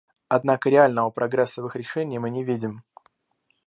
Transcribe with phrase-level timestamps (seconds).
[0.29, 2.83] Однако реального прогресса в их решении мы не видим.